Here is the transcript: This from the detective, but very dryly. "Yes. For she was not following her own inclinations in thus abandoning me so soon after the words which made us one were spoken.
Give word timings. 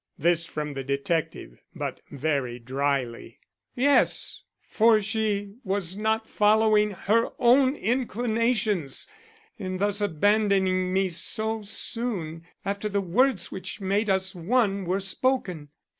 This 0.17 0.47
from 0.47 0.73
the 0.73 0.83
detective, 0.83 1.61
but 1.75 2.01
very 2.09 2.57
dryly. 2.57 3.37
"Yes. 3.75 4.41
For 4.67 4.99
she 4.99 5.53
was 5.63 5.95
not 5.95 6.27
following 6.27 6.89
her 6.89 7.29
own 7.37 7.75
inclinations 7.75 9.05
in 9.59 9.77
thus 9.77 10.01
abandoning 10.01 10.91
me 10.91 11.09
so 11.09 11.61
soon 11.61 12.43
after 12.65 12.89
the 12.89 12.99
words 12.99 13.51
which 13.51 13.79
made 13.79 14.09
us 14.09 14.33
one 14.33 14.85
were 14.85 14.99
spoken. 15.01 15.69